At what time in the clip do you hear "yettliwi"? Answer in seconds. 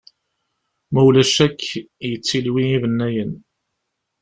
2.09-2.63